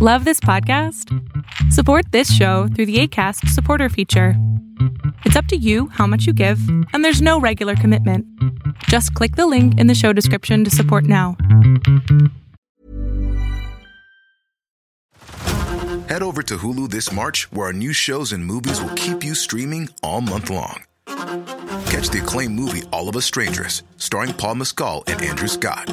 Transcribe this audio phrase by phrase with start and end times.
[0.00, 1.12] Love this podcast?
[1.72, 4.34] Support this show through the ACAST supporter feature.
[5.24, 6.60] It's up to you how much you give,
[6.92, 8.24] and there's no regular commitment.
[8.84, 11.36] Just click the link in the show description to support now.
[16.06, 19.34] Head over to Hulu this March, where our new shows and movies will keep you
[19.34, 20.84] streaming all month long.
[21.06, 25.92] Catch the acclaimed movie All of Us Strangers, starring Paul Mescal and Andrew Scott.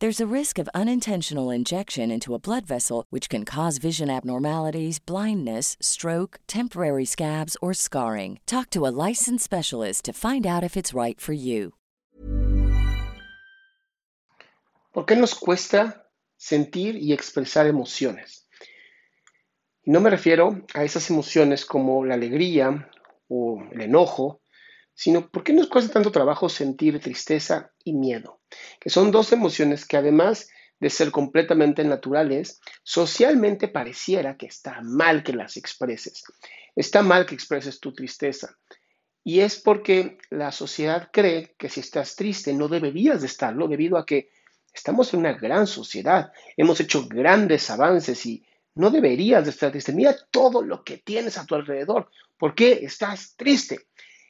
[0.00, 5.00] There's a risk of unintentional injection into a blood vessel, which can cause vision abnormalities,
[5.00, 8.38] blindness, stroke, temporary scabs, or scarring.
[8.46, 11.72] Talk to a licensed specialist to find out if it's right for you.
[14.94, 16.04] ¿Por qué nos cuesta
[16.38, 18.46] sentir y expresar emociones?
[19.84, 22.88] No me refiero a esas emociones como la alegría
[23.28, 24.42] o el enojo,
[24.98, 28.40] sino por qué nos cuesta tanto trabajo sentir tristeza y miedo,
[28.80, 30.48] que son dos emociones que además
[30.80, 36.24] de ser completamente naturales, socialmente pareciera que está mal que las expreses.
[36.74, 38.58] Está mal que expreses tu tristeza.
[39.22, 43.98] Y es porque la sociedad cree que si estás triste no deberías de estarlo debido
[43.98, 44.30] a que
[44.74, 48.44] estamos en una gran sociedad, hemos hecho grandes avances y
[48.74, 49.92] no deberías de estar triste.
[49.92, 52.10] Mira todo lo que tienes a tu alrededor.
[52.36, 53.86] ¿Por qué estás triste?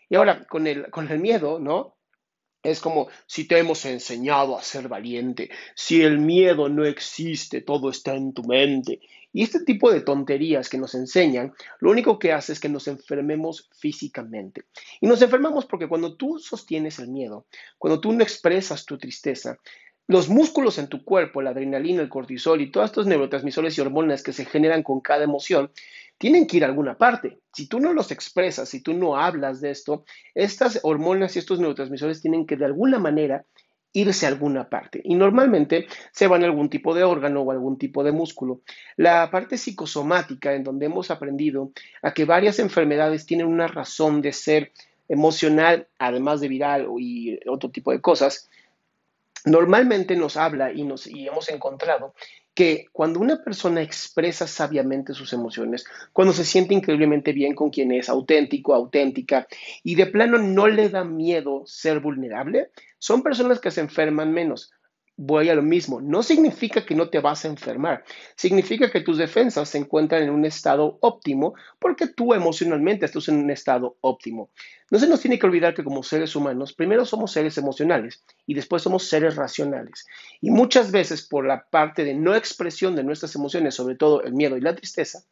[0.09, 1.97] Y ahora, con el, miedo, ¿no?
[2.63, 7.91] Es como si te hemos enseñado a ser valiente, si el miedo no existe, todo
[7.91, 9.01] está en tu mente.
[9.33, 12.89] Y este tipo de tonterías que nos enseñan, lo único que hace es que nos
[12.89, 14.65] enfermemos físicamente.
[15.01, 17.47] Y nos enfermamos porque cuando tú sostienes el miedo,
[17.79, 19.59] cuando tú no expresas tu tristeza,
[20.09, 24.23] los músculos en tu cuerpo, la adrenalina, el cortisol y todos estos neurotransmisores y hormonas
[24.23, 25.71] que se generan con cada emoción,
[26.19, 27.39] tienen que ir a alguna parte.
[27.53, 31.61] Si tú no los expresas, si tú no hablas de esto, estas hormonas y estos
[31.61, 33.45] neurotransmisores tienen que de alguna manera
[33.93, 35.01] irse a alguna parte.
[35.03, 38.61] Y normalmente se van a algún tipo de órgano o algún tipo de músculo.
[38.97, 44.33] La parte psicosomática, en donde hemos aprendido a que varias enfermedades tienen una razón de
[44.33, 44.73] ser
[45.09, 48.51] emocional, además de viral y otro tipo de cosas,
[49.45, 52.15] normalmente nos habla y, nos, y hemos encontrado
[52.59, 57.93] que cuando una persona expresa sabiamente sus emociones, cuando se siente increíblemente bien con quien
[57.93, 59.47] es auténtico, auténtica,
[59.85, 64.73] y de plano no le da miedo ser vulnerable, son personas que se enferman menos
[65.19, 66.01] voy a lo mismo.
[66.01, 68.05] No significa que no te vas a enfermar.
[68.37, 73.39] Significa que tus defensas se encuentran en un estado óptimo porque tú emocionalmente estás en
[73.39, 74.51] un estado óptimo.
[74.91, 78.55] No se nos tiene que olvidar que como seres humanos, primero somos seres emocionales y
[78.55, 80.07] después somos seres racionales.
[80.41, 84.35] Y muchas veces por la parte de no expresión de nuestras emociones, sobre todo el
[84.35, 85.25] miedo y la tristeza,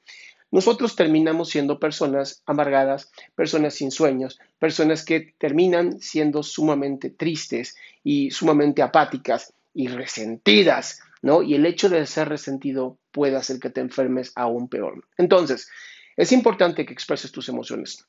[0.51, 8.31] nosotros terminamos siendo personas amargadas, personas sin sueños, personas que terminan siendo sumamente tristes y
[8.31, 11.43] sumamente apáticas y resentidas, ¿no?
[11.43, 15.05] Y el hecho de ser resentido puede hacer que te enfermes aún peor.
[15.19, 15.69] Entonces,
[16.17, 18.07] es importante que expreses tus emociones.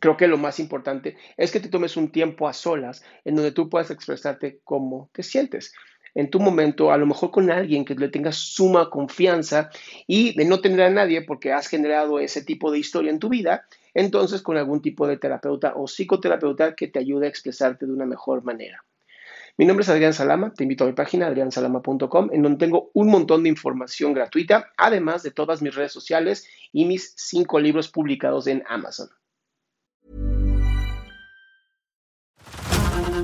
[0.00, 3.52] Creo que lo más importante es que te tomes un tiempo a solas en donde
[3.52, 5.72] tú puedas expresarte cómo te sientes.
[6.12, 9.70] En tu momento, a lo mejor con alguien que le tengas suma confianza
[10.08, 13.28] y de no tener a nadie porque has generado ese tipo de historia en tu
[13.28, 17.92] vida, entonces con algún tipo de terapeuta o psicoterapeuta que te ayude a expresarte de
[17.92, 18.82] una mejor manera.
[19.58, 23.08] Mi nombre es Adrián Salama, te invito a mi página adriansalama.com en donde tengo un
[23.08, 28.46] montón de información gratuita, además de todas mis redes sociales y mis cinco libros publicados
[28.48, 29.08] en Amazon.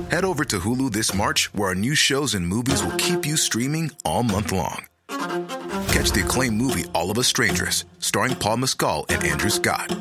[0.09, 3.37] Head over to Hulu this March, where our new shows and movies will keep you
[3.37, 4.85] streaming all month long.
[5.91, 9.95] Catch the acclaimed movie All of Us Strangers, starring Paul Mescal and Andrew Scott.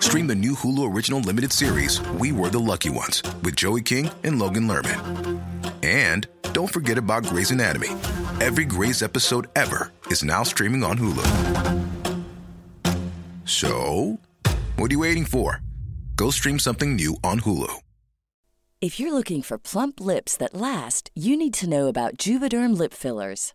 [0.00, 4.10] Stream the new Hulu original limited series, We Were the Lucky Ones, with Joey King
[4.22, 5.37] and Logan Lerman.
[5.88, 7.88] And don't forget about Grey's Anatomy.
[8.40, 11.26] Every Grey's episode ever is now streaming on Hulu.
[13.46, 14.20] So,
[14.76, 15.62] what are you waiting for?
[16.14, 17.72] Go stream something new on Hulu.
[18.82, 22.92] If you're looking for plump lips that last, you need to know about Juvederm lip
[22.92, 23.54] fillers.